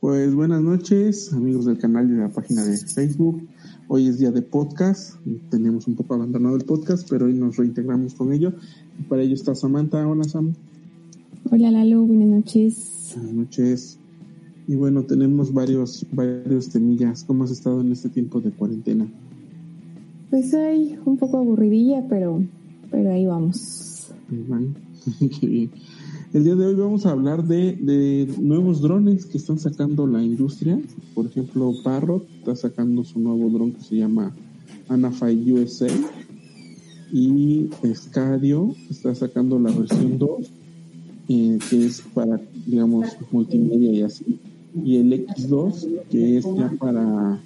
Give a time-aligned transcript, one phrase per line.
[0.00, 3.42] Pues buenas noches, amigos del canal y de la página de Facebook.
[3.88, 5.16] Hoy es día de podcast.
[5.50, 8.52] Tenemos un poco abandonado el podcast, pero hoy nos reintegramos con ello.
[8.96, 10.06] Y para ello está Samantha.
[10.06, 10.54] Hola, Sam.
[11.50, 12.02] Hola, Lalo.
[12.04, 13.12] Buenas noches.
[13.16, 13.98] Buenas noches.
[14.68, 17.24] Y bueno, tenemos varios, varios temillas.
[17.24, 19.08] ¿Cómo has estado en este tiempo de cuarentena?
[20.30, 22.44] Pues hay un poco aburridilla, pero,
[22.92, 24.12] pero ahí vamos.
[25.40, 25.70] Qué bien.
[26.34, 30.78] El día de hoy vamos a hablar de, nuevos drones que están sacando la industria.
[31.14, 34.36] Por ejemplo, Parrot está sacando su nuevo dron que se llama
[34.88, 35.88] Anafy USA.
[37.10, 40.30] Y Scadio está sacando la versión 2,
[41.30, 44.38] eh, que es para, digamos, multimedia y así.
[44.84, 47.40] Y el X2, que es ya para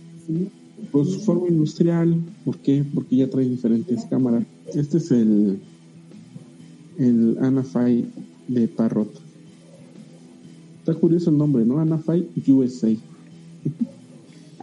[0.90, 2.20] pues forma industrial.
[2.44, 2.84] ¿Por qué?
[2.92, 4.44] Porque ya trae diferentes cámaras.
[4.74, 5.60] Este es el,
[6.98, 8.06] el Anafy
[8.48, 9.12] de Parrot.
[10.80, 11.78] Está curioso el nombre, ¿no?
[11.78, 12.94] Anafy USA.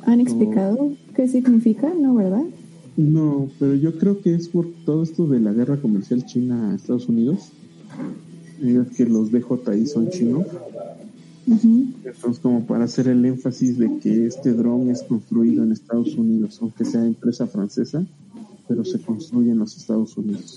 [0.05, 1.93] ¿Han explicado qué significa?
[1.93, 2.43] No, ¿verdad?
[2.97, 7.51] No, pero yo creo que es por todo esto de la guerra comercial China-Estados Unidos.
[8.61, 10.45] Es que los DJI son chinos.
[11.47, 16.59] Entonces, como para hacer el énfasis de que este dron es construido en Estados Unidos,
[16.61, 18.05] aunque sea empresa francesa,
[18.69, 20.55] pero se construye en los Estados Unidos.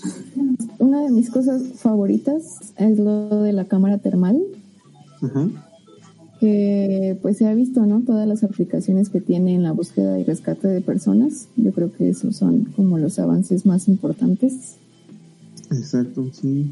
[0.77, 4.39] Una de mis cosas favoritas es lo de la cámara termal.
[6.39, 8.01] Que pues se ha visto, ¿no?
[8.01, 11.47] Todas las aplicaciones que tiene en la búsqueda y rescate de personas.
[11.55, 14.75] Yo creo que esos son como los avances más importantes.
[15.71, 16.67] Exacto, sí.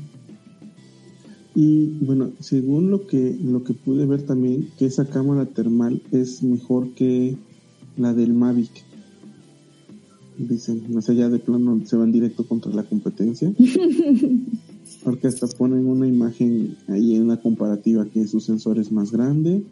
[1.56, 6.44] Y bueno, según lo que lo que pude ver también, que esa cámara termal es
[6.44, 7.36] mejor que
[7.98, 8.91] la del Mavic
[10.48, 13.52] dicen, más allá de plano se van directo contra la competencia.
[15.04, 19.64] Porque hasta ponen una imagen ahí en una comparativa que su sensor es más grande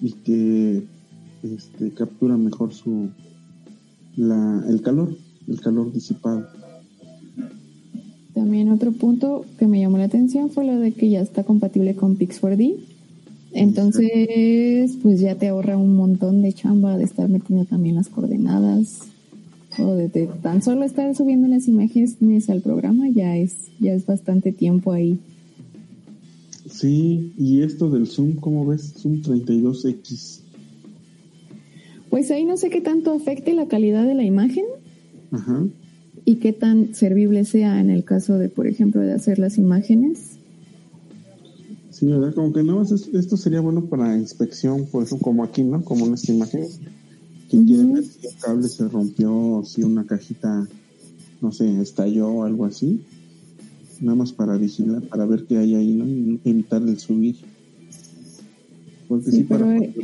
[0.00, 0.84] y que
[1.42, 3.08] este, captura mejor su
[4.16, 6.46] la, el calor, el calor disipado.
[8.34, 11.94] También otro punto que me llamó la atención fue lo de que ya está compatible
[11.94, 12.76] con Pix4D.
[13.52, 19.08] Entonces, pues ya te ahorra un montón de chamba de estar metiendo también las coordenadas
[19.78, 20.08] o de,
[20.42, 25.18] tan solo estar subiendo las imágenes al programa ya es ya es bastante tiempo ahí.
[26.68, 28.94] Sí, y esto del Zoom, ¿cómo ves?
[28.98, 30.40] Zoom 32X.
[32.10, 34.64] Pues ahí no sé qué tanto afecte la calidad de la imagen.
[35.30, 35.66] Ajá.
[36.24, 40.38] Y qué tan servible sea en el caso de, por ejemplo, de hacer las imágenes.
[41.90, 42.34] Sí, ¿verdad?
[42.34, 45.82] Como que no, esto sería bueno para inspección, por eso como aquí, ¿no?
[45.82, 46.66] Como en esta imagen
[47.48, 50.68] que quiere ver si un cable se rompió, si una cajita,
[51.40, 53.00] no sé, estalló o algo así.
[54.00, 56.06] Nada más para vigilar, para ver qué hay ahí, ¿no?
[56.06, 57.36] Y evitar el subir.
[59.08, 59.94] Porque sí, para eh,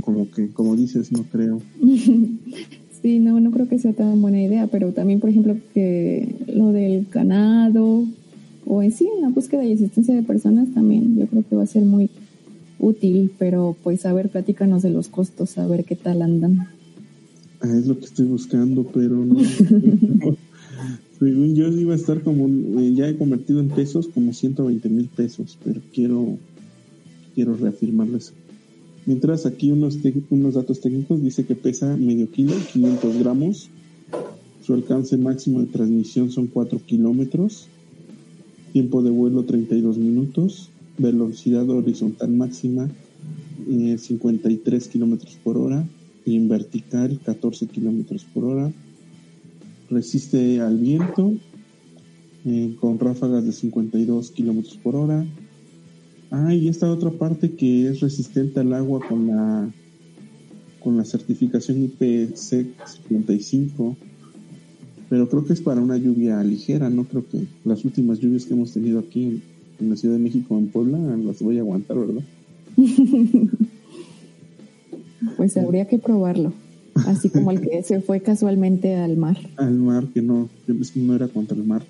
[0.00, 1.60] como que, como dices, no creo.
[3.02, 6.72] sí, no, no creo que sea tan buena idea, pero también, por ejemplo, que lo
[6.72, 8.06] del ganado
[8.64, 11.62] o en sí, en la búsqueda y asistencia de personas también, yo creo que va
[11.64, 12.10] a ser muy
[12.78, 16.68] útil, pero pues a ver, platícanos de los costos, a ver qué tal andan.
[17.60, 19.40] Ah, es lo que estoy buscando, pero no.
[21.18, 22.46] Según yo iba a estar como,
[22.80, 26.36] eh, ya he convertido en pesos como 120 mil pesos, pero quiero,
[27.34, 28.34] quiero reafirmarles.
[29.06, 29.98] Mientras aquí unos,
[30.30, 33.70] unos datos técnicos dice que pesa medio kilo, 500 gramos.
[34.62, 37.68] Su alcance máximo de transmisión son 4 kilómetros.
[38.72, 40.70] Tiempo de vuelo 32 minutos.
[40.98, 42.90] Velocidad horizontal máxima
[43.70, 45.86] eh, 53 kilómetros por hora
[46.26, 48.72] en vertical 14 kilómetros por hora.
[49.88, 51.34] Resiste al viento
[52.44, 55.24] eh, con ráfagas de 52 kilómetros por hora.
[56.32, 59.70] Ah, y esta otra parte que es resistente al agua con la
[60.80, 63.96] con la certificación IPC 55
[65.08, 68.54] pero creo que es para una lluvia ligera, no creo que las últimas lluvias que
[68.54, 69.42] hemos tenido aquí en,
[69.78, 72.22] en la Ciudad de México, en Puebla, las voy a aguantar, ¿verdad?
[75.36, 76.52] Pues habría que probarlo.
[77.06, 79.36] Así como el que se fue casualmente al mar.
[79.56, 81.84] Al mar, que no, que no era contra el mar.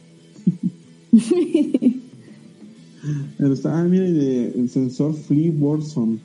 [3.39, 6.19] Pero está, ah, mira, el sensor Flea Borson,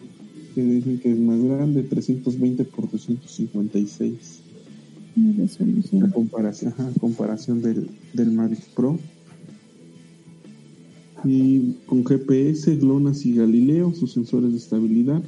[0.56, 4.42] que dicen que es más grande, 320 por 256.
[5.92, 8.98] La comparación, ajá, comparación del, del Mavic Pro.
[11.24, 15.22] Y con GPS, GLONASS y Galileo, sus sensores de estabilidad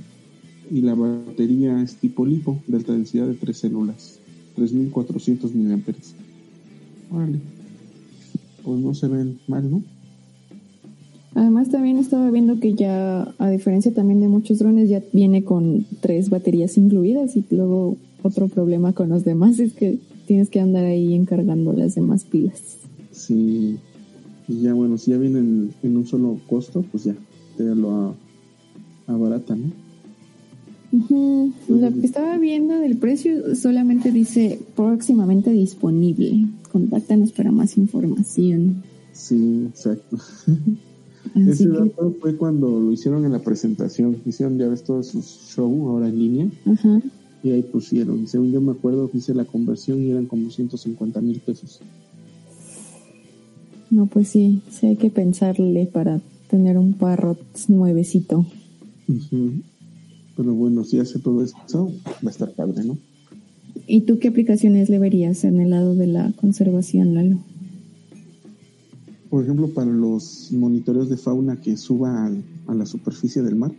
[0.70, 4.20] y la batería es tipo LiPo de alta densidad de tres células,
[4.56, 6.16] 3400 miliamperes.
[7.12, 7.40] Vale.
[8.64, 9.84] Pues no se ven mal, ¿no?
[11.36, 15.86] Además también estaba viendo que ya, a diferencia también de muchos drones, ya viene con
[16.00, 20.86] tres baterías incluidas y luego otro problema con los demás es que tienes que andar
[20.86, 22.78] ahí encargando las demás pilas.
[23.12, 23.78] Sí,
[24.48, 27.16] y ya bueno, si ya vienen en un solo costo, pues ya,
[27.58, 28.16] te lo
[29.08, 29.83] abarata, ¿no?
[30.94, 36.46] Lo que estaba viendo del precio solamente dice próximamente disponible.
[36.72, 38.84] Contáctanos para más información.
[39.12, 40.18] Sí, exacto.
[41.36, 44.18] Ese dato fue cuando lo hicieron en la presentación.
[44.26, 46.48] Hicieron ya ves todo su show ahora en línea.
[47.44, 48.28] Y ahí pusieron.
[48.28, 51.82] Según yo me acuerdo, hice la conversión y eran como 150 mil pesos.
[53.90, 58.46] No, pues sí, sí hay que pensarle para tener un parrot nuevecito.
[60.36, 62.98] Pero bueno, si hace todo esto, va a estar padre, ¿no?
[63.88, 67.38] ¿Y tú qué aplicaciones le verías en el lado de la conservación, Lalo?
[69.30, 72.32] Por ejemplo, para los monitoreos de fauna que suba
[72.68, 73.72] a la superficie del mar,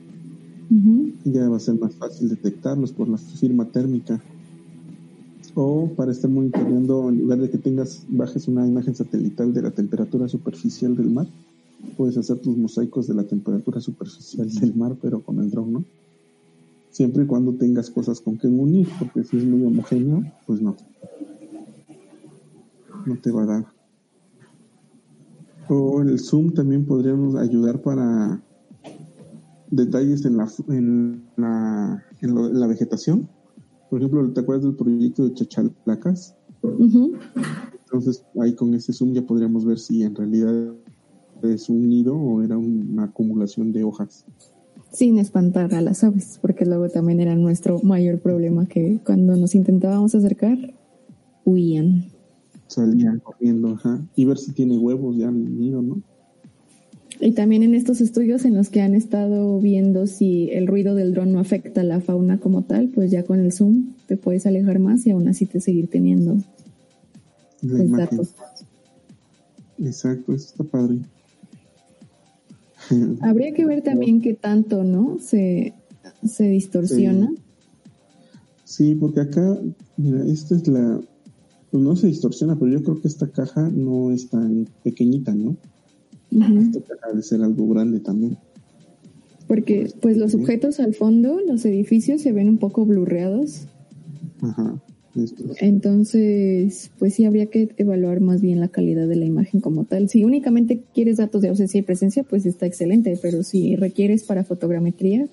[1.25, 4.23] ya va a ser más fácil detectarlos por la firma térmica.
[5.55, 9.71] O para estar monitoreando, en lugar de que tengas, bajes una imagen satelital de la
[9.71, 11.29] temperatura superficial del mar,
[11.97, 15.85] puedes hacer tus mosaicos de la temperatura superficial del mar, pero con el drone, ¿no?
[16.95, 20.77] Siempre y cuando tengas cosas con que unir, porque si es muy homogéneo, pues no.
[23.05, 23.67] No te va a dar.
[25.69, 28.41] O el zoom también podríamos ayudar para
[29.71, 33.29] detalles en la, en la, en, la vegetación.
[33.91, 36.37] Por ejemplo, ¿te acuerdas del proyecto de Chachalacas?
[36.63, 40.73] Entonces ahí con ese zoom ya podríamos ver si en realidad
[41.43, 44.25] es un nido o era una acumulación de hojas
[44.95, 49.55] sin espantar a las aves, porque luego también era nuestro mayor problema que cuando nos
[49.55, 50.73] intentábamos acercar,
[51.45, 52.07] huían.
[52.69, 54.01] Salían corriendo, ajá.
[54.15, 56.01] Y ver si tiene huevos ya en el nido, ¿no?
[57.21, 61.13] Y también en estos estudios en los que han estado viendo si el ruido del
[61.13, 64.47] dron no afecta a la fauna como tal, pues ya con el zoom te puedes
[64.47, 66.37] alejar más y aún así te seguir teniendo
[67.63, 68.35] datos.
[69.79, 70.99] Exacto, eso está padre.
[73.21, 75.19] Habría que ver también qué tanto, ¿no?
[75.21, 75.75] Se,
[76.27, 77.33] se distorsiona.
[78.65, 78.95] Sí.
[78.95, 79.59] porque acá,
[79.97, 81.01] mira, esta es la,
[81.71, 85.57] pues no se distorsiona, pero yo creo que esta caja no es tan pequeñita, ¿no?
[86.31, 88.39] Esta caja debe ser algo grande también.
[89.47, 93.67] Porque, pues los objetos al fondo, los edificios se ven un poco blurreados.
[94.41, 94.83] Ajá.
[95.61, 100.09] Entonces, pues sí habría que evaluar más bien la calidad de la imagen como tal.
[100.09, 104.45] Si únicamente quieres datos de ausencia y presencia, pues está excelente, pero si requieres para
[104.45, 105.29] fotogrametría.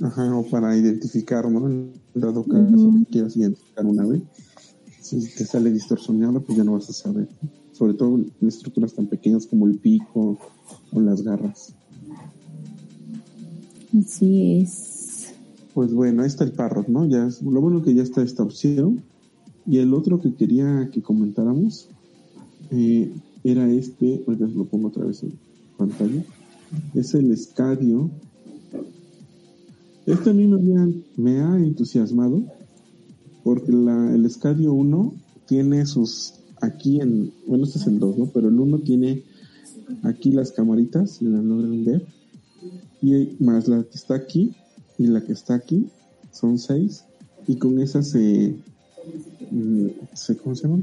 [0.00, 1.68] Ajá, o para identificar, ¿no?
[1.68, 4.22] En dado caso que quieras identificar una vez,
[5.00, 7.28] si te sale distorsionado, pues ya no vas a saber.
[7.72, 10.36] Sobre todo en estructuras tan pequeñas como el pico
[10.92, 11.74] o las garras.
[13.96, 14.97] Así es.
[15.78, 17.06] Pues bueno, ahí está el Parrot, ¿no?
[17.06, 19.04] Ya lo bueno que ya está esta opción.
[19.64, 21.88] Y el otro que quería que comentáramos
[22.72, 23.12] eh,
[23.44, 25.38] era este, ahorita lo pongo otra vez en
[25.76, 26.24] pantalla,
[26.94, 28.10] es el Escadio.
[30.04, 30.48] Este a mí
[31.16, 32.42] me, ha entusiasmado
[33.44, 35.14] porque el Escadio 1
[35.46, 38.26] tiene sus, aquí en, bueno, este es el 2, ¿no?
[38.34, 39.22] Pero el 1 tiene
[40.02, 42.04] aquí las camaritas, si la logran ver,
[43.00, 44.56] y más la que está aquí,
[44.98, 45.86] y la que está aquí
[46.32, 47.04] son seis
[47.46, 48.54] y con esa se,
[49.50, 50.82] mm, se ¿cómo se llama?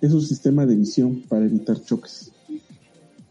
[0.00, 2.32] Es un sistema de visión para evitar choques.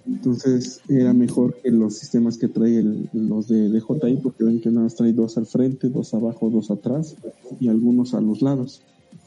[0.05, 4.83] Entonces era mejor que los sistemas que trae los de DJI porque ven que nada
[4.83, 7.15] más trae dos al frente, dos abajo, dos atrás
[7.59, 8.83] y algunos a los lados.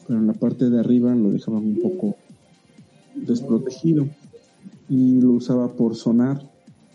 [0.07, 2.15] Pero en la parte de arriba lo dejaban un poco
[3.15, 4.07] desprotegido
[4.89, 6.49] y lo usaba por sonar,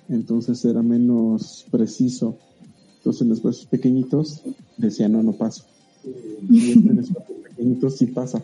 [0.08, 2.38] entonces era menos preciso
[3.04, 4.40] entonces los huesos pequeñitos
[4.78, 5.64] decían, no, no paso.
[6.48, 8.42] Y en los huesos pequeñitos sí pasa.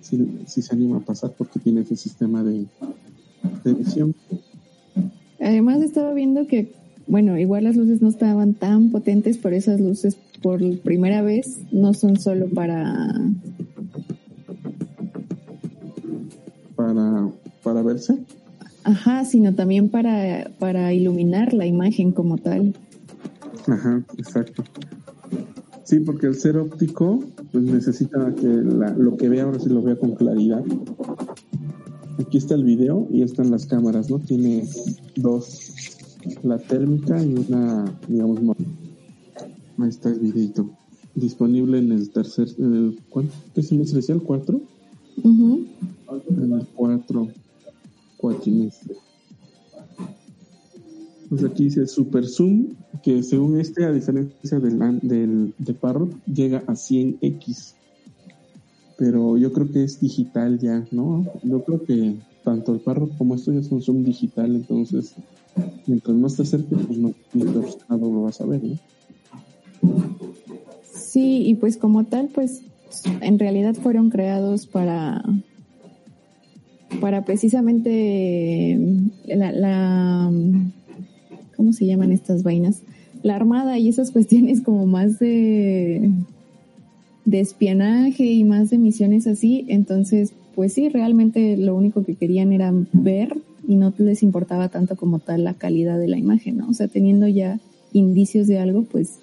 [0.00, 2.66] Sí, se anima a pasar porque tiene ese sistema de,
[3.64, 4.14] visión.
[5.40, 6.72] Además estaba viendo que,
[7.08, 11.94] bueno, igual las luces no estaban tan potentes, por esas luces por primera vez no
[11.94, 13.12] son solo para...
[16.76, 17.28] Para,
[17.64, 18.18] para verse.
[18.84, 22.74] Ajá, sino también para, para iluminar la imagen como tal.
[23.66, 24.64] Ajá, exacto.
[25.84, 29.96] Sí, porque el ser óptico pues necesita que lo que vea ahora sí lo vea
[29.96, 30.64] con claridad.
[32.18, 34.18] Aquí está el video y están las cámaras, ¿no?
[34.18, 34.66] Tiene
[35.16, 35.72] dos,
[36.42, 38.56] la térmica y una, digamos, no.
[39.78, 40.70] Ahí está el videito.
[41.14, 43.34] Disponible en el tercer, en el, ¿cuánto?
[43.54, 44.14] ¿Qué semestre decía?
[44.14, 44.60] ¿El cuatro?
[45.22, 47.28] En el cuatro,
[48.16, 48.96] cuatrimestre.
[51.28, 56.58] Pues aquí dice Super Zoom, que según este, a diferencia del, del de Parrot, llega
[56.66, 57.74] a 100x.
[58.96, 61.26] Pero yo creo que es digital ya, ¿no?
[61.42, 65.14] Yo creo que tanto el Parrot como esto ya es un zoom digital, entonces
[65.86, 67.14] mientras más te acerques, pues no,
[67.88, 68.78] lo vas a ver, ¿no?
[70.92, 72.62] Sí, y pues como tal, pues
[73.20, 75.24] en realidad fueron creados para
[77.00, 78.78] para precisamente
[79.26, 80.30] la
[81.56, 82.82] ¿cómo se llaman estas vainas?
[83.22, 86.10] La armada y esas cuestiones como más de
[87.24, 92.52] de espionaje y más de misiones así, entonces pues sí, realmente lo único que querían
[92.52, 96.68] era ver y no les importaba tanto como tal la calidad de la imagen, ¿no?
[96.68, 97.58] O sea, teniendo ya
[97.92, 99.18] indicios de algo, pues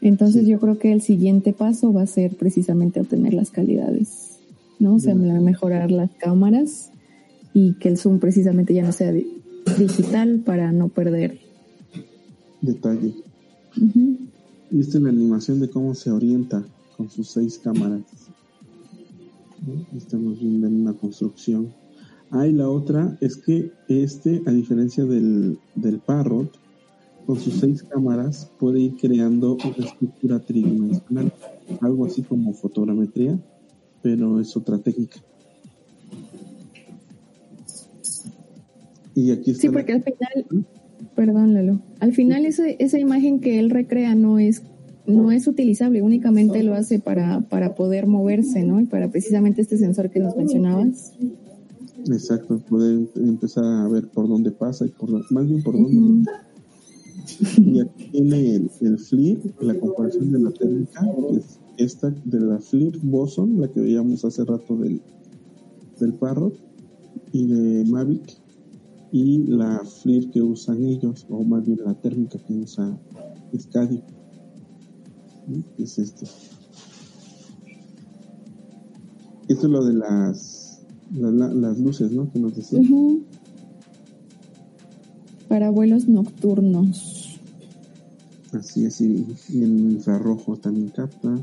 [0.00, 4.38] entonces yo creo que el siguiente paso va a ser precisamente obtener las calidades,
[4.78, 4.96] ¿no?
[4.96, 6.90] O sea, mejorar las cámaras
[7.54, 9.12] y que el zoom precisamente ya no sea
[9.78, 11.46] digital para no perder
[12.60, 13.14] detalle.
[14.70, 16.64] Y esta es la animación de cómo se orienta
[16.96, 18.02] con sus seis cámaras.
[19.96, 21.72] Estamos viendo en una construcción.
[22.30, 26.50] Ah, y la otra es que este, a diferencia del, del Parrot,
[27.24, 31.32] con sus seis cámaras puede ir creando una estructura tridimensional,
[31.80, 33.38] algo así como fotogrametría,
[34.02, 35.20] pero es otra técnica.
[39.16, 40.66] Y aquí está sí, porque al final,
[41.16, 44.62] perdón Lalo, al final esa, esa imagen que él recrea no es
[45.06, 48.80] no es utilizable, únicamente lo hace para, para poder moverse, ¿no?
[48.80, 51.12] Y para precisamente este sensor que nos mencionabas.
[52.10, 56.30] Exacto, poder empezar a ver por dónde pasa y por más bien por dónde.
[57.58, 62.40] Y aquí tiene el, el FLIR, la comparación de la técnica, que es esta de
[62.40, 65.00] la FLIR Boson, la que veíamos hace rato del,
[66.00, 66.54] del Parrot
[67.32, 68.38] y de Mavic,
[69.16, 73.00] y la FLIR que usan ellos, o más bien la térmica que usa
[73.58, 74.02] Scadio.
[75.78, 76.26] Es este.
[79.48, 80.82] Esto es lo de las
[81.12, 82.30] las luces, ¿no?
[82.30, 82.82] Que nos decía.
[85.48, 87.40] Para vuelos nocturnos.
[88.52, 91.42] Así es, y, el infrarrojo también capta.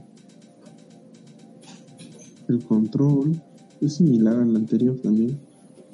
[2.47, 3.41] El control
[3.81, 5.39] es similar al anterior también,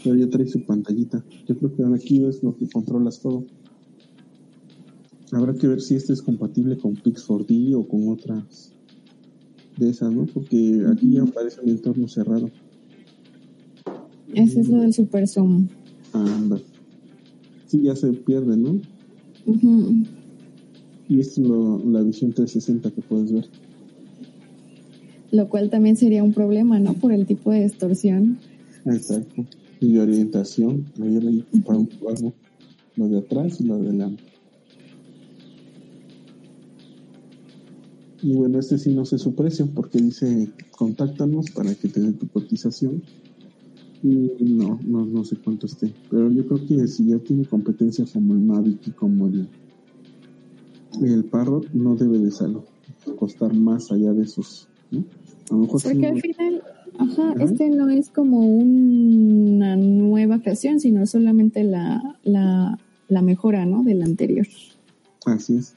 [0.04, 1.24] pero ya trae su pantallita.
[1.48, 3.46] Yo creo que aquí es lo que controlas todo.
[5.32, 8.74] Habrá que ver si este es compatible con Pix4D o con otras
[9.78, 10.26] de esas, ¿no?
[10.26, 12.50] Porque aquí ya aparece el entorno cerrado.
[14.34, 15.68] Ese es lo del super zoom.
[16.14, 16.60] anda.
[17.68, 18.80] Sí, ya se pierde, ¿no?
[21.08, 23.46] Y esto es lo, la visión 360 que puedes ver.
[25.32, 26.94] Lo cual también sería un problema, ¿no?
[26.94, 28.40] Por el tipo de distorsión.
[28.86, 29.46] Exacto.
[29.80, 30.86] Y de orientación.
[32.96, 34.24] Lo de atrás y lo de adelante.
[38.22, 42.18] Y bueno, este sí no sé su precio porque dice contáctanos para que te den
[42.18, 43.02] tu cotización
[44.04, 45.94] no, no, no sé cuánto esté.
[46.10, 49.48] Pero yo creo que si ya tiene competencia como el Mavic y como el,
[51.04, 52.62] el Parrot, no debe de salud
[53.18, 54.68] costar más allá de esos.
[54.92, 56.64] A lo mejor Porque al final,
[56.98, 58.40] ajá, este no es como
[59.74, 63.84] una nueva creación, sino solamente la, la, la mejora, ¿no?
[63.84, 64.48] Del anterior.
[65.26, 65.76] Así es.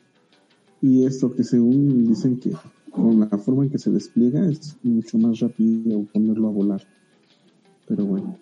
[0.80, 2.52] Y esto que según dicen que
[2.90, 6.82] con la forma en que se despliega es mucho más rápido ponerlo a volar
[7.94, 8.38] pero bueno.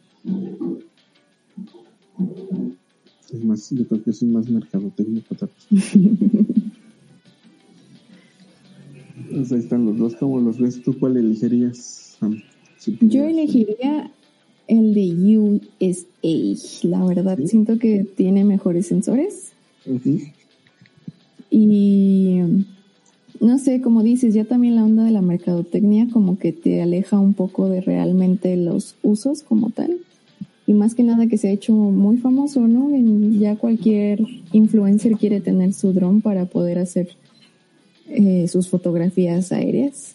[3.32, 5.42] Es más, yo creo que es más mercadotecnia pues
[9.52, 10.82] ahí están los dos, ¿cómo los ves?
[10.82, 12.18] ¿Tú cuál elegirías?
[13.00, 14.12] yo elegiría
[14.70, 16.88] el de USA.
[16.88, 19.52] La verdad, siento que tiene mejores sensores.
[21.50, 22.38] Y
[23.40, 27.18] no sé, como dices, ya también la onda de la mercadotecnia como que te aleja
[27.18, 29.98] un poco de realmente los usos como tal.
[30.68, 32.90] Y más que nada que se ha hecho muy famoso, ¿no?
[33.40, 34.20] ya cualquier
[34.52, 37.08] influencer quiere tener su dron para poder hacer
[38.08, 40.14] eh, sus fotografías aéreas.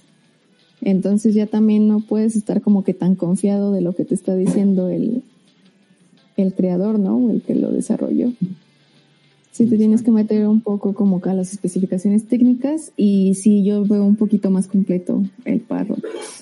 [0.86, 4.36] Entonces ya también no puedes estar como que tan confiado de lo que te está
[4.36, 5.24] diciendo el,
[6.38, 7.32] el creador, ¿no?
[7.32, 8.32] El que lo desarrolló.
[9.52, 13.84] Sí, te tienes que meter un poco como acá las especificaciones técnicas y sí, yo
[13.84, 15.96] veo un poquito más completo el parro.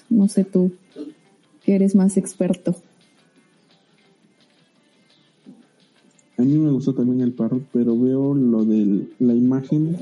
[0.09, 0.73] No sé tú,
[1.63, 2.75] que eres más experto.
[6.38, 10.00] A mí me gustó también el parro, pero veo lo de la imagen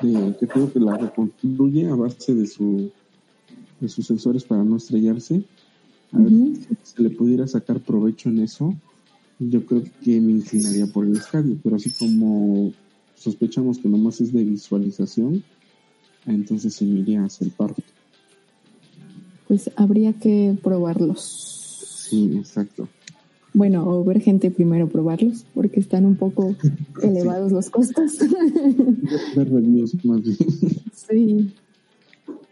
[0.00, 2.92] de, que creo que la reconstruye a base de su
[3.84, 5.42] de sus sensores para no estrellarse.
[6.12, 8.74] A ver si se le pudiera sacar provecho en eso
[9.38, 12.72] yo creo que me inclinaría por el escabio, pero así como
[13.16, 15.42] sospechamos que nomás es de visualización,
[16.26, 17.82] entonces se me iría hacia el parto.
[19.48, 21.20] Pues habría que probarlos.
[22.08, 22.88] Sí, exacto.
[23.52, 26.56] Bueno, o ver gente primero probarlos, porque están un poco
[27.02, 28.18] elevados los costos.
[29.36, 30.36] ver reviews más bien.
[30.92, 31.52] Sí.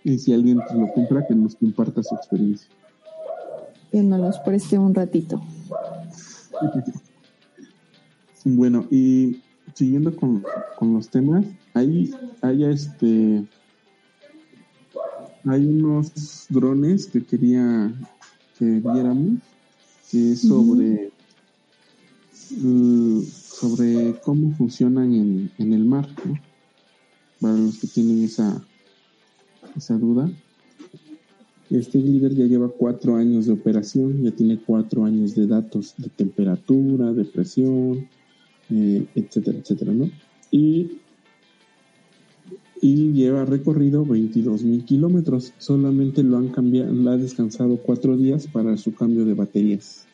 [0.04, 2.68] Y si alguien lo compra, que nos comparta su experiencia.
[3.90, 5.40] Que nos los preste un ratito.
[8.44, 9.40] Bueno, y
[9.75, 10.44] siguiendo con,
[10.80, 11.44] los temas,
[11.75, 13.44] hay, hay este
[15.44, 17.92] hay unos drones que quería
[18.59, 19.38] que viéramos
[20.11, 21.12] que es sobre
[23.32, 26.09] sobre cómo funcionan en, en el mar
[27.40, 28.61] para los que tienen esa
[29.76, 30.31] esa duda
[31.78, 36.11] este líder ya lleva cuatro años de operación, ya tiene cuatro años de datos de
[36.11, 38.09] temperatura, de presión,
[38.71, 40.11] eh, etcétera, etcétera, ¿no?
[40.50, 40.99] Y,
[42.81, 45.54] y lleva recorrido 22 mil kilómetros.
[45.59, 50.07] Solamente lo han cambiado, lo ha descansado cuatro días para su cambio de baterías.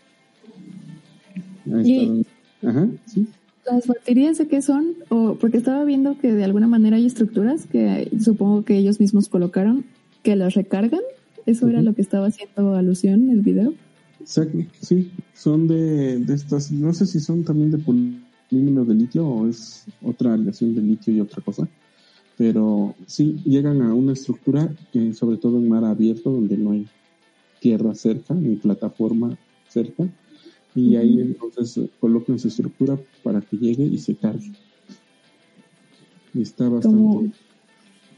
[2.63, 3.27] Ajá, sí.
[3.71, 4.95] ¿Las baterías de qué son?
[5.09, 9.29] O, porque estaba viendo que de alguna manera hay estructuras que supongo que ellos mismos
[9.29, 9.85] colocaron
[10.23, 11.01] que las recargan
[11.49, 13.73] ¿Eso era lo que estaba haciendo alusión en el video?
[14.21, 19.27] Exacto, sí, son de, de estas, no sé si son también de polímero de litio
[19.27, 21.67] o es otra aleación de litio y otra cosa,
[22.37, 26.87] pero sí llegan a una estructura que sobre todo en mar abierto donde no hay
[27.61, 29.39] tierra cerca ni plataforma
[29.71, 30.07] cerca
[30.79, 34.53] y ahí entonces colocan su estructura para que llegue y se cargue.
[36.35, 37.33] Y está bastante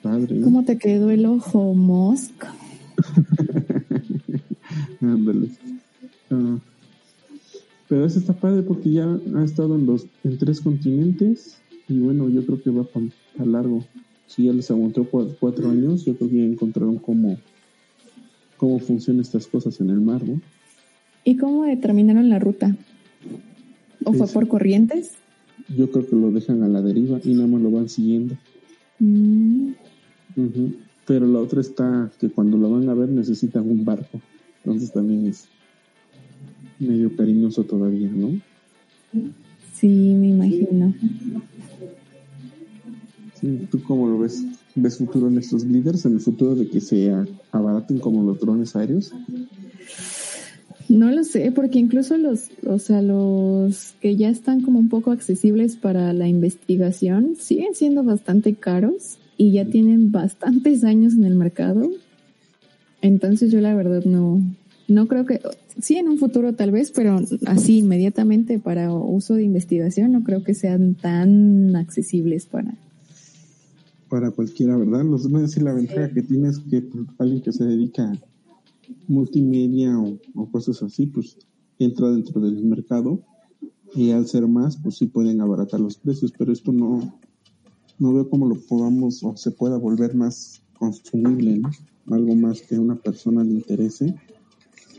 [0.02, 0.40] padre.
[0.43, 2.45] ¿Cómo te quedó el ojo, Mosk?
[6.33, 6.59] Ah.
[7.88, 12.29] pero ese está padre porque ya ha estado en los en tres continentes y bueno,
[12.29, 12.87] yo creo que va
[13.38, 13.85] a largo.
[14.29, 17.37] Si ya les aguantó cuatro, años, yo creo que ya encontraron cómo,
[18.59, 20.40] cómo funcionan estas cosas en el mar, ¿no?
[21.24, 22.76] ¿Y cómo determinaron la ruta?
[24.04, 25.12] ¿O fue por corrientes?
[25.68, 28.37] Yo creo que lo dejan a la deriva y nada más lo van siguiendo.
[28.98, 29.72] Mm
[31.11, 34.20] pero la otra está que cuando lo van a ver necesitan un barco.
[34.59, 35.48] Entonces también es
[36.78, 38.40] medio cariñoso todavía, ¿no?
[39.74, 40.94] Sí, me imagino.
[43.72, 44.44] ¿Tú cómo lo ves?
[44.76, 46.04] ¿Ves futuro en estos líderes?
[46.04, 47.12] ¿En el futuro de que se
[47.50, 49.12] abaraten como los drones aéreos?
[50.90, 55.12] No lo sé, porque incluso los, o sea, los que ya están como un poco
[55.12, 61.37] accesibles para la investigación siguen siendo bastante caros y ya tienen bastantes años en el
[61.37, 61.88] mercado.
[63.03, 64.42] Entonces yo la verdad no,
[64.88, 65.40] no creo que,
[65.81, 70.42] sí en un futuro tal vez, pero así inmediatamente para uso de investigación no creo
[70.42, 72.74] que sean tan accesibles para...
[74.09, 75.05] Para cualquiera, ¿verdad?
[75.05, 78.30] Los a decir la ventaja que tienes que pues, alguien que se dedica a
[79.09, 81.38] multimedia o, cosas así, pues
[81.79, 83.22] entra dentro del mercado
[83.94, 87.18] y al ser más, pues sí pueden abaratar los precios, pero esto no,
[87.98, 91.70] no veo cómo lo podamos o se pueda volver más consumible, ¿no?
[92.11, 94.14] Algo más que a una persona le interese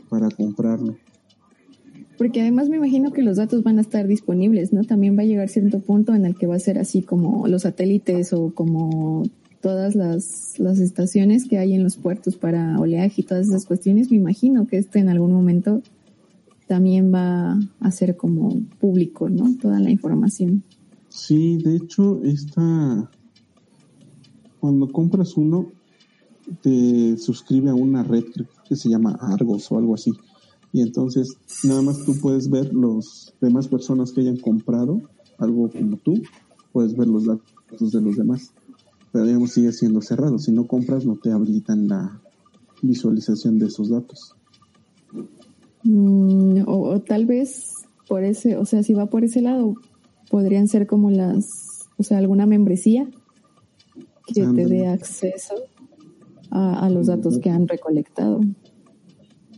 [0.08, 0.96] para comprarlo.
[2.18, 4.84] Porque además me imagino que los datos van a estar disponibles, ¿no?
[4.84, 7.62] También va a llegar cierto punto en el que va a ser así como los
[7.62, 9.24] satélites o como
[9.62, 14.10] todas las, las estaciones que hay en los puertos para oleaje y todas esas cuestiones.
[14.10, 15.82] Me imagino que este en algún momento
[16.66, 19.54] también va a ser como público, ¿no?
[19.60, 20.64] Toda la información.
[21.08, 23.10] Sí, de hecho, esta,
[24.58, 25.70] cuando compras uno,
[26.60, 28.24] te suscribe a una red
[28.68, 30.12] que se llama Argos o algo así.
[30.72, 35.02] Y entonces, nada más tú puedes ver los demás personas que hayan comprado
[35.38, 36.22] algo como tú,
[36.72, 38.52] puedes ver los datos de los demás.
[39.12, 40.38] Pero digamos, sigue siendo cerrado.
[40.38, 42.20] Si no compras, no te habilitan la
[42.82, 44.34] visualización de esos datos.
[45.84, 47.72] Mm, o, o, tal vez
[48.08, 49.74] por ese, o sea, si va por ese lado,
[50.30, 53.08] podrían ser como las, o sea, alguna membresía
[54.26, 55.54] que te dé acceso
[56.50, 58.40] a, los datos que han recolectado.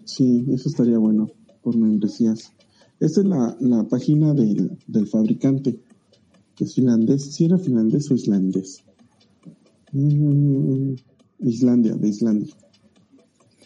[0.04, 1.28] Sí, eso estaría bueno
[1.62, 2.52] por membresías.
[3.00, 5.80] Esta es la, la página del, del, fabricante,
[6.54, 7.34] que es finlandés.
[7.34, 8.84] ¿Si era finlandés o islandés?
[9.94, 10.94] Mm,
[11.40, 12.54] Islandia, de Islandia.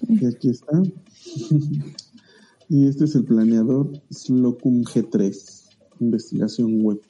[0.09, 0.81] Y aquí está.
[2.69, 5.59] y este es el planeador Slocum G3
[6.01, 7.01] investigación web.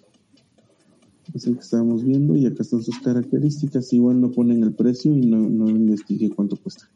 [1.35, 3.93] Es el que estábamos viendo y acá están sus características.
[3.93, 6.89] Igual no ponen el precio y no, no investigué cuánto cuesta.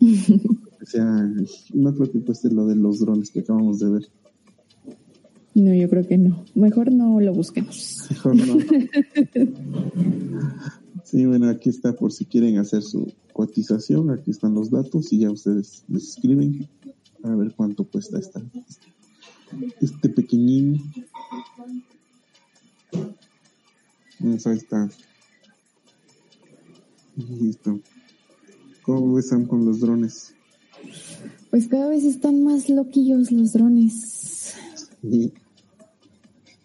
[0.00, 1.30] o sea,
[1.74, 4.08] no creo que cueste lo de los drones que acabamos de ver.
[5.54, 6.44] No, yo creo que no.
[6.54, 8.06] Mejor no lo busquemos.
[8.10, 8.56] Mejor no.
[11.04, 14.10] sí, bueno, aquí está por si quieren hacer su cotización.
[14.10, 16.68] Aquí están los datos y ya ustedes les escriben
[17.22, 18.42] a ver cuánto cuesta esta,
[19.80, 20.82] este pequeñín.
[24.18, 24.88] Pues ahí está.
[27.16, 27.80] Listo.
[28.82, 30.34] ¿Cómo están con los drones?
[31.50, 34.54] Pues cada vez están más loquillos los drones.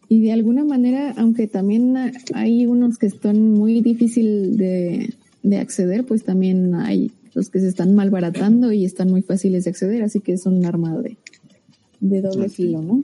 [0.08, 1.96] Y de alguna manera, aunque también
[2.34, 5.14] hay unos que están muy difícil de,
[5.58, 10.04] acceder, pues también hay los que se están malbaratando y están muy fáciles de acceder,
[10.04, 13.04] así que es un arma de, doble filo, ¿no?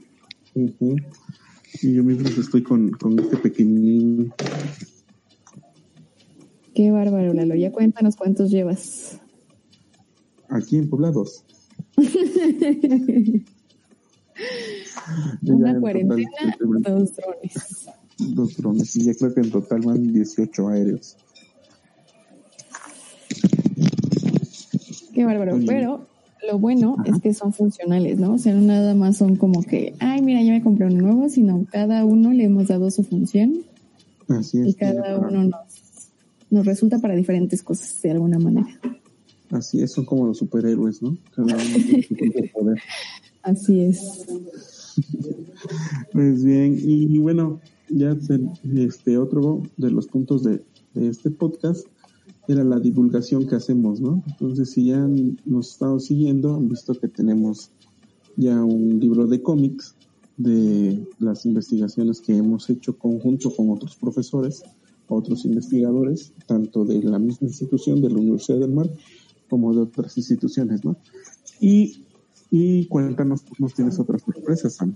[0.54, 4.32] Y yo mismo estoy con, con este pequeñín.
[6.74, 7.54] Qué bárbaro, Lalo.
[7.54, 9.20] Ya cuéntanos cuántos llevas.
[10.48, 11.44] Aquí en Poblados.
[15.46, 17.88] Una cuarentena, dos drones.
[18.18, 21.16] Dos drones, y ya creo que en total van 18 aéreos.
[25.12, 26.06] Qué bárbaro, pero
[26.48, 28.34] lo bueno es que son funcionales, ¿no?
[28.34, 31.28] O sea, no nada más son como que, ay, mira, ya me compré uno nuevo,
[31.28, 33.58] sino cada uno le hemos dado su función.
[34.28, 34.68] Así es.
[34.68, 35.60] Y cada uno nos,
[36.50, 38.68] nos resulta para diferentes cosas de alguna manera.
[39.50, 41.16] Así es, son como los superhéroes, ¿no?
[41.34, 42.80] Cada uno tiene su poder.
[43.42, 44.26] Así es.
[46.12, 48.16] Pues bien, y, bueno, ya
[48.74, 50.62] este otro de los puntos de,
[50.94, 51.86] este podcast
[52.48, 54.22] era la divulgación que hacemos, ¿no?
[54.26, 55.08] Entonces, si ya
[55.46, 57.70] nos estado siguiendo, han visto que tenemos
[58.36, 59.94] ya un libro de cómics
[60.36, 64.62] de las investigaciones que hemos hecho conjunto con otros profesores,
[65.08, 68.90] otros investigadores, tanto de la misma institución, de la Universidad del Mar,
[69.48, 70.96] como de otras instituciones, ¿no?
[71.60, 72.04] Y,
[72.52, 74.94] y cuéntanos, nos tienes otras sorpresas, Sam.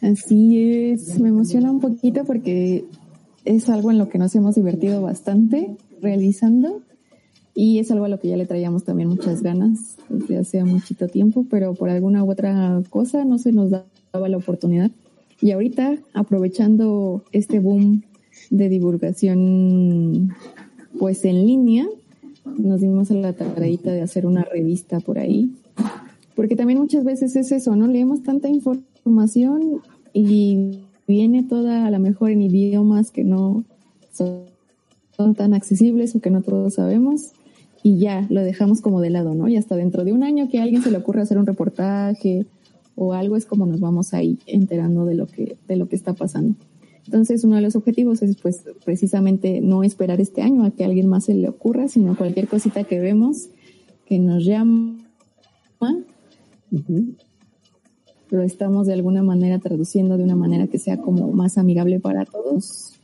[0.00, 2.84] Así es, me emociona un poquito porque
[3.44, 6.82] es algo en lo que nos hemos divertido bastante realizando
[7.54, 11.06] y es algo a lo que ya le traíamos también muchas ganas desde hace muchito
[11.06, 14.90] tiempo, pero por alguna u otra cosa no se nos daba la oportunidad.
[15.40, 18.02] Y ahorita, aprovechando este boom
[18.50, 20.34] de divulgación
[20.98, 21.86] pues en línea,
[22.44, 25.52] nos dimos a la tareita de hacer una revista por ahí,
[26.34, 27.86] porque también muchas veces es eso, ¿no?
[27.86, 29.80] Leemos tanta información
[30.12, 33.64] y viene toda a lo mejor en idiomas que no
[34.12, 34.42] son,
[35.36, 37.30] tan accesibles o que no todos sabemos
[37.84, 39.46] y ya lo dejamos como de lado, ¿no?
[39.46, 42.46] Y hasta dentro de un año que a alguien se le ocurre hacer un reportaje
[42.96, 46.14] o algo es como nos vamos ahí enterando de lo que de lo que está
[46.14, 46.56] pasando.
[47.06, 50.86] Entonces, uno de los objetivos es, pues, precisamente no esperar este año a que a
[50.86, 53.48] alguien más se le ocurra, sino cualquier cosita que vemos
[54.06, 54.96] que nos llama,
[58.30, 62.24] lo estamos de alguna manera traduciendo de una manera que sea como más amigable para
[62.24, 62.98] todos,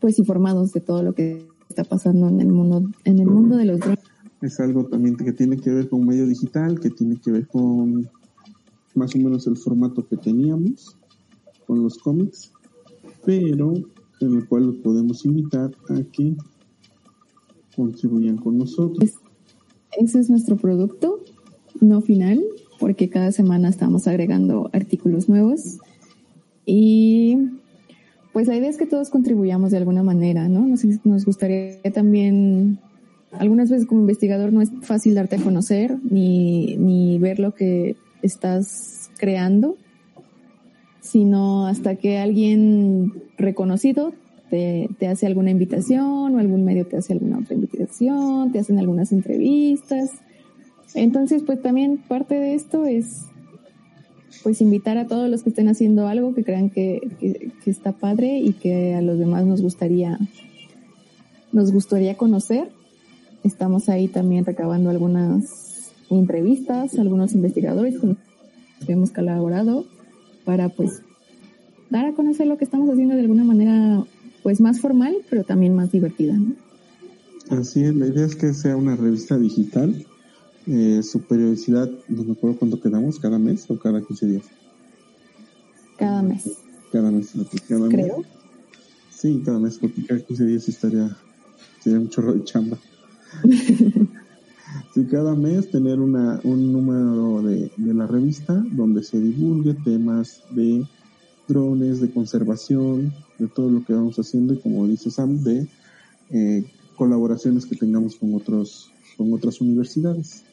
[0.00, 3.64] pues informados de todo lo que está pasando en el mundo, en el mundo de
[3.66, 4.00] los drones.
[4.42, 8.08] Es algo también que tiene que ver con medio digital, que tiene que ver con
[8.94, 10.96] más o menos el formato que teníamos
[11.66, 12.52] con los cómics
[13.28, 13.74] pero
[14.20, 16.34] en el cual los podemos invitar a que
[17.76, 19.10] contribuyan con nosotros.
[19.98, 21.22] Ese es nuestro producto,
[21.80, 22.42] no final,
[22.78, 25.78] porque cada semana estamos agregando artículos nuevos
[26.64, 27.36] y
[28.32, 30.60] pues la idea es que todos contribuyamos de alguna manera, ¿no?
[30.60, 32.78] Nos, nos gustaría también,
[33.32, 37.96] algunas veces como investigador no es fácil darte a conocer ni, ni ver lo que
[38.22, 39.76] estás creando
[41.08, 44.12] sino hasta que alguien reconocido
[44.50, 49.12] te, hace alguna invitación o algún medio te hace alguna otra invitación, te hacen algunas
[49.12, 50.10] entrevistas.
[50.94, 53.26] Entonces, pues también parte de esto es
[54.42, 57.00] pues invitar a todos los que estén haciendo algo que crean que,
[57.66, 60.18] está padre y que a los demás nos gustaría
[61.52, 62.70] nos gustaría conocer.
[63.42, 69.86] Estamos ahí también recabando algunas entrevistas, algunos investigadores con los que hemos colaborado
[70.44, 71.02] para pues
[71.90, 74.04] dar a conocer lo que estamos haciendo de alguna manera
[74.42, 76.38] pues más formal, pero también más divertida.
[77.50, 80.06] Así es, la idea es que sea una revista digital.
[80.70, 84.44] Eh, su periodicidad, no me acuerdo cuánto quedamos, cada mes o cada 15 días.
[85.96, 86.44] Cada mes.
[86.92, 87.32] Cada mes,
[87.66, 88.24] cada Creo.
[89.10, 91.16] Sí, cada mes, porque cada 15 días estaría,
[91.82, 92.78] sería un chorro de chamba.
[94.94, 100.42] Sí, cada mes tener una, un número de, de la revista donde se divulgue temas
[100.50, 100.84] de
[101.48, 105.66] drones, de conservación, de todo lo que vamos haciendo y como dice Sam, de
[106.30, 106.64] eh,
[106.96, 110.44] colaboraciones que tengamos con otros, con otras universidades.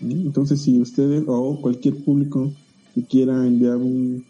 [0.00, 2.52] Entonces, si ustedes o cualquier público
[2.94, 4.24] que quiera enviar un,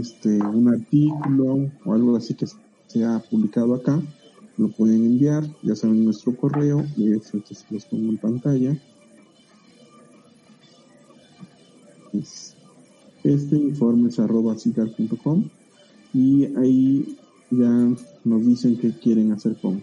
[0.00, 2.46] este, un artículo o algo así que
[2.86, 4.00] sea publicado acá,
[4.56, 8.76] lo pueden enviar, ya saben nuestro correo, eso se los pongo en pantalla.
[12.12, 12.56] Es
[13.24, 14.56] este informe es arroba
[16.14, 17.18] y ahí
[17.50, 17.90] ya
[18.24, 19.82] nos dicen qué quieren hacer con,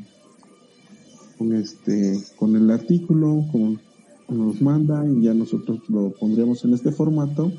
[1.37, 3.77] con este, con el artículo, como
[4.29, 7.51] nos manda y ya nosotros lo pondremos en este formato.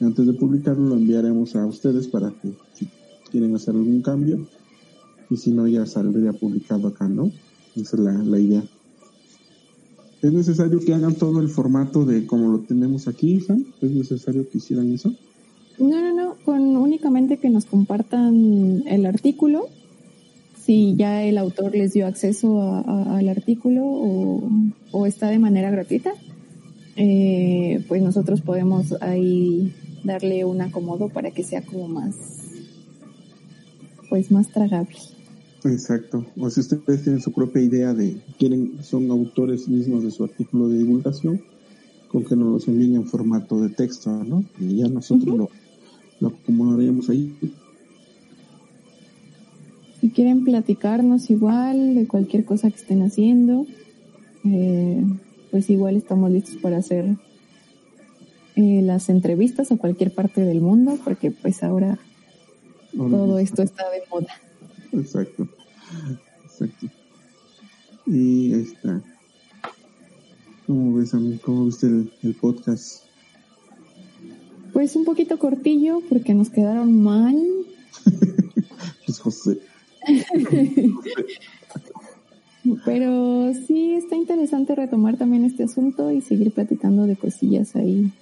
[0.00, 2.88] Antes de publicarlo lo enviaremos a ustedes para que si
[3.30, 4.46] quieren hacer algún cambio
[5.28, 7.30] y si no ya saldría publicado acá, ¿no?
[7.76, 8.62] Esa es la, la idea.
[10.22, 13.64] ¿Es necesario que hagan todo el formato de como lo tenemos aquí, Sam?
[13.80, 15.12] ¿Es necesario que hicieran eso?
[15.78, 19.68] No, no, no, con únicamente que nos compartan el artículo,
[20.68, 23.86] si ya el autor les dio acceso al artículo
[24.92, 26.12] o, está de manera gratuita,
[26.94, 29.72] eh, pues nosotros podemos ahí
[30.04, 32.16] darle un acomodo para que sea como más,
[34.10, 34.98] pues más tragable.
[35.64, 36.26] Exacto.
[36.38, 40.68] O si ustedes tienen su propia idea de quieren, son autores mismos de su artículo
[40.68, 41.40] de divulgación,
[42.08, 44.44] con que nos los envíen en formato de texto, ¿no?
[44.60, 45.48] Y ya nosotros lo,
[46.20, 47.34] lo acomodaríamos ahí.
[50.00, 53.66] Si quieren platicarnos igual de cualquier cosa que estén haciendo,
[54.44, 55.04] eh,
[55.50, 57.16] pues igual estamos listos para hacer
[58.54, 61.98] eh, las entrevistas a cualquier parte del mundo, porque pues ahora
[62.96, 64.32] todo esto está de moda.
[64.92, 65.48] Exacto.
[66.44, 66.86] Exacto.
[68.06, 69.02] Y ahí está.
[70.66, 71.12] ¿Cómo ves,
[71.44, 73.04] ¿Cómo viste el, podcast?
[74.72, 77.36] Pues un poquito cortillo porque nos quedaron mal.
[79.06, 79.58] pues José.
[82.84, 88.12] Pero sí está interesante retomar también este asunto y seguir platicando de cosillas ahí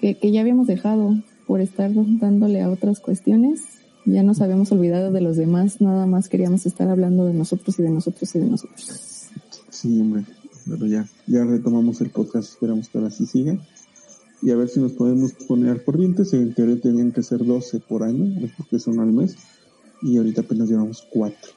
[0.00, 1.14] que, que ya habíamos dejado
[1.46, 3.62] por estar dándole a otras cuestiones
[4.06, 7.82] ya nos habíamos olvidado de los demás, nada más queríamos estar hablando de nosotros y
[7.82, 9.30] de nosotros y de nosotros.
[9.70, 10.24] Sí, hombre,
[10.68, 13.56] pero ya, ya retomamos el podcast, esperamos que ahora sí siga.
[14.42, 17.80] Y a ver si nos podemos poner al corriente, en teoría tenían que ser 12
[17.80, 19.36] por año, porque son al mes,
[20.04, 21.50] y ahorita apenas llevamos 4.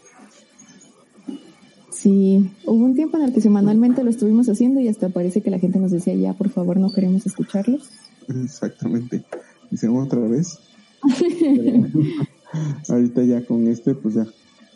[1.92, 5.52] Sí, hubo un tiempo en el que semanalmente lo estuvimos haciendo y hasta parece que
[5.52, 7.90] la gente nos decía ya, por favor, no queremos escucharlos.
[8.30, 9.26] Exactamente.
[9.70, 10.60] Dicen otra vez.
[12.88, 14.26] Ahorita ya con este, pues ya,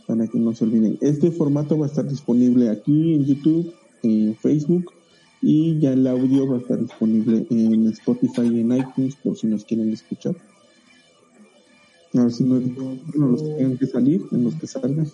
[0.05, 0.97] para que no se olviden.
[0.99, 4.91] Este formato va a estar disponible aquí en YouTube, en Facebook,
[5.41, 9.47] y ya el audio va a estar disponible en Spotify y en iTunes por si
[9.47, 10.35] nos quieren escuchar.
[12.13, 12.59] Ver si no,
[13.13, 15.07] los que tengan que salir, en los que salgan,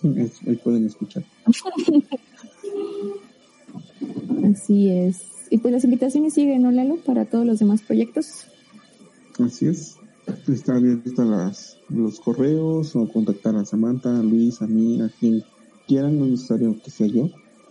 [0.46, 1.24] ahí pueden escuchar.
[4.44, 5.22] Así es.
[5.50, 6.96] Y pues las invitaciones siguen, ¿no, Lalo?
[6.96, 8.46] Para todos los demás proyectos.
[9.38, 9.96] Así es.
[10.46, 15.42] Está abierta las, los correos o contactar a Samantha, a Luis, a mí, a quien
[15.86, 17.30] quieran, no es necesario que sea yo.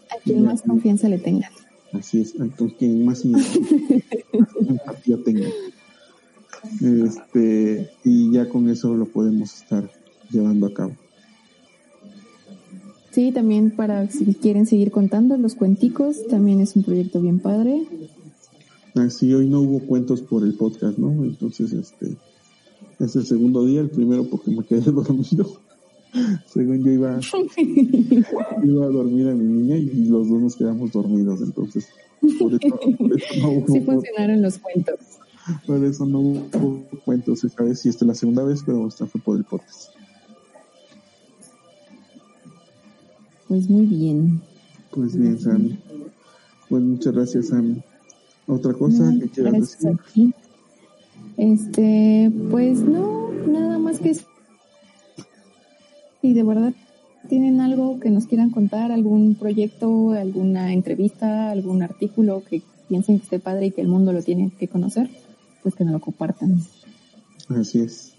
[0.09, 1.51] A quien más confianza le tengan.
[1.93, 5.47] Así es, a quien más empatía tenga.
[6.81, 9.89] Este, y ya con eso lo podemos estar
[10.29, 10.93] llevando a cabo.
[13.11, 17.87] Sí, también para si quieren seguir contando los cuenticos, también es un proyecto bien padre.
[18.95, 21.23] Así ah, hoy no hubo cuentos por el podcast, ¿no?
[21.23, 22.15] Entonces, este,
[22.99, 25.59] es el segundo día, el primero porque me quedé dormido.
[26.47, 27.19] Según yo iba,
[28.63, 31.87] iba a dormir a mi niña y los dos nos quedamos dormidos, entonces
[32.39, 32.79] por eso,
[33.39, 34.99] no hubo, Sí funcionaron los cuentos.
[35.65, 39.05] Por eso no hubo cuentos esta vez, y esta es la segunda vez, pero esta
[39.05, 39.91] fue por el podcast.
[43.47, 44.41] Pues muy bien.
[44.91, 45.77] Pues bien, Sam.
[46.69, 47.81] Pues muchas gracias, Sam.
[48.45, 50.33] ¿Otra cosa que quieras decir?
[51.37, 54.17] Este, pues no, nada más que
[56.21, 56.73] y de verdad
[57.29, 63.23] tienen algo que nos quieran contar, algún proyecto, alguna entrevista, algún artículo que piensen que
[63.23, 65.09] esté padre y que el mundo lo tiene que conocer,
[65.67, 66.61] pues que nos lo compartan.
[67.49, 68.13] Así es.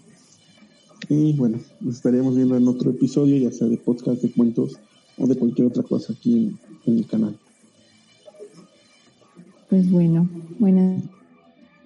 [1.09, 4.77] Y bueno, nos estaríamos viendo en otro episodio, ya sea de podcast, de cuentos
[5.17, 7.35] o de cualquier otra cosa aquí en, el canal.
[9.67, 11.01] Pues bueno, buenas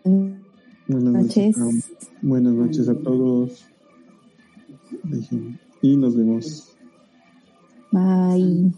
[0.04, 1.56] Buenas noches.
[2.21, 3.63] buenas noches a todos.
[5.82, 6.73] Y nos vemos.
[7.89, 8.73] Bye.